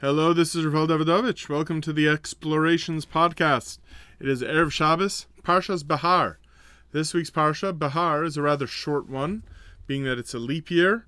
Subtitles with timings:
[0.00, 1.48] Hello, this is Rafael Davidovich.
[1.48, 3.80] Welcome to the Explorations Podcast.
[4.20, 6.38] It is Erev Shabbos, Parshas Bahar.
[6.92, 9.42] This week's Parsha, Bahar, is a rather short one,
[9.88, 11.06] being that it's a leap year.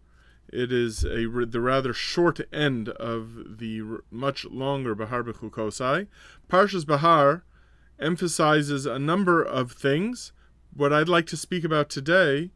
[0.48, 6.08] It is a the rather short end of the much longer Bahar Bechukosai.
[6.48, 7.44] Parshas Bahar
[8.00, 10.32] emphasizes a number of things.
[10.74, 12.50] What I'd like to speak about today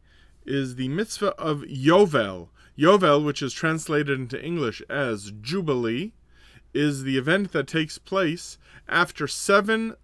[0.45, 2.49] is the mitzvah of Yovel.
[2.77, 6.11] Yovel, which is translated into English as Jubilee,
[6.75, 8.57] is the event that takes place
[8.87, 9.95] after seven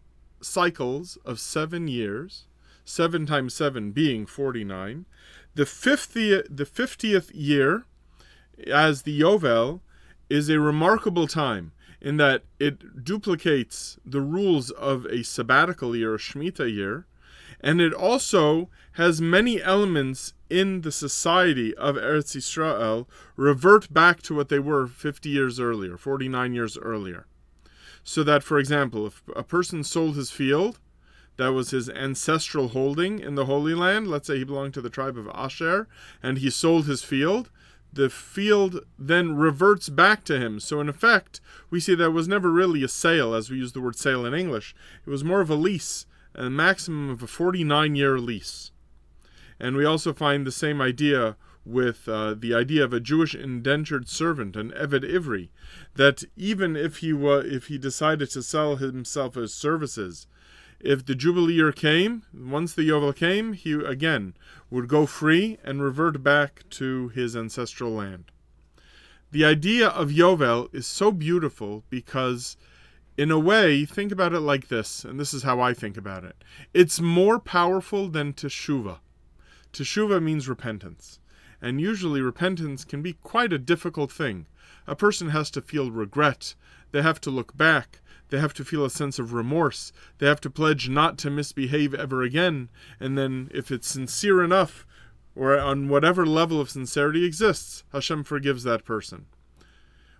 [0.41, 2.45] cycles of seven years,
[2.85, 5.05] seven times seven being 49.
[5.53, 7.84] The 50th, the 50th year,
[8.67, 9.81] as the Yovel,
[10.29, 16.17] is a remarkable time in that it duplicates the rules of a sabbatical year, a
[16.17, 17.05] Shemitah year,
[17.61, 24.35] and it also has many elements in the society of Eretz Israel revert back to
[24.35, 27.25] what they were 50 years earlier, 49 years earlier.
[28.03, 30.79] So that, for example, if a person sold his field,
[31.37, 34.89] that was his ancestral holding in the Holy Land, let's say he belonged to the
[34.89, 35.87] tribe of Asher,
[36.21, 37.49] and he sold his field,
[37.93, 40.59] the field then reverts back to him.
[40.59, 43.82] So, in effect, we see that was never really a sale, as we use the
[43.82, 44.76] word sale in English.
[45.05, 48.71] It was more of a lease a maximum of a 49 year lease.
[49.60, 54.07] And we also find the same idea with uh, the idea of a Jewish indentured
[54.10, 55.49] servant, an Eved Ivri,
[55.96, 60.26] that even if he wa- if he decided to sell himself as services,
[60.79, 64.34] if the Jubilee year came, once the Yovel came, he again
[64.72, 68.31] would go free and revert back to his ancestral land.
[69.31, 72.57] The idea of Yovel is so beautiful because
[73.22, 76.23] in a way, think about it like this, and this is how I think about
[76.23, 76.44] it.
[76.73, 78.97] It's more powerful than teshuva.
[79.72, 81.19] Teshuva means repentance,
[81.61, 84.47] and usually repentance can be quite a difficult thing.
[84.88, 86.55] A person has to feel regret,
[86.94, 90.41] they have to look back, they have to feel a sense of remorse, they have
[90.41, 94.83] to pledge not to misbehave ever again, and then, if it's sincere enough,
[95.35, 99.27] or on whatever level of sincerity exists, Hashem forgives that person.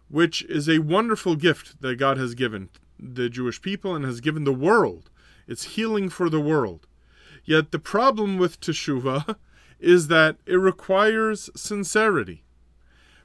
[0.07, 2.69] Which is a wonderful gift that God has given
[3.01, 5.09] the Jewish people and has given the world.
[5.47, 6.88] It's healing for the world.
[7.44, 9.35] Yet the problem with Teshuvah
[9.79, 12.44] is that it requires sincerity.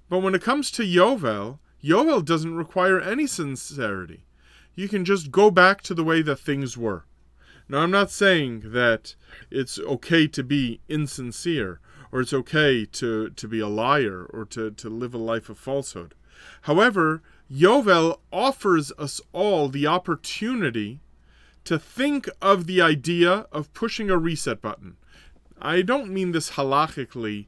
[0.09, 4.25] But when it comes to Yovel, Yovel doesn't require any sincerity.
[4.75, 7.05] You can just go back to the way that things were.
[7.69, 9.17] Now, I'm not saying that
[9.51, 11.81] it's okay to be insincere
[12.13, 15.59] or it's okay to, to be a liar or to, to live a life of
[15.59, 16.15] falsehood.
[16.63, 21.01] However, Yovel offers us all the opportunity
[21.65, 24.97] to think of the idea of pushing a reset button.
[25.61, 27.47] I don't mean this halachically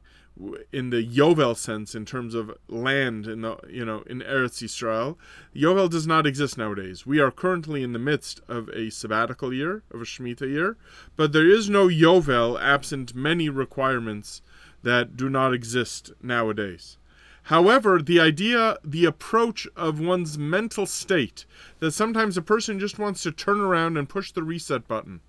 [0.71, 5.17] in the Yovel sense in terms of land in the you know in Eretz Yisrael.
[5.53, 7.05] Yovel does not exist nowadays.
[7.05, 10.77] We are currently in the midst of a sabbatical year, of a Shemitah year,
[11.15, 14.41] but there is no Yovel absent many requirements
[14.83, 16.97] that do not exist nowadays.
[17.43, 21.45] However, the idea, the approach of one's mental state,
[21.79, 25.21] that sometimes a person just wants to turn around and push the reset button.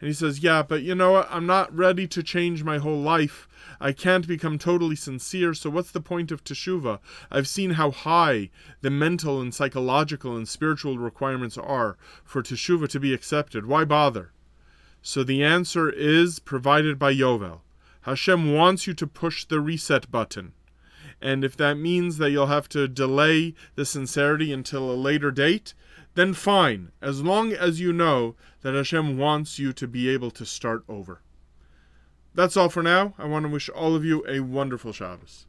[0.00, 1.28] And he says, Yeah, but you know what?
[1.30, 3.46] I'm not ready to change my whole life.
[3.80, 6.98] I can't become totally sincere, so what's the point of teshuva?
[7.30, 8.50] I've seen how high
[8.80, 13.66] the mental and psychological and spiritual requirements are for teshuva to be accepted.
[13.66, 14.32] Why bother?
[15.02, 17.60] So the answer is provided by Yovel.
[18.02, 20.52] Hashem wants you to push the reset button.
[21.20, 25.74] And if that means that you'll have to delay the sincerity until a later date,
[26.14, 30.46] then fine, as long as you know that Hashem wants you to be able to
[30.46, 31.20] start over.
[32.34, 33.14] That's all for now.
[33.18, 35.46] I want to wish all of you a wonderful Shabbos.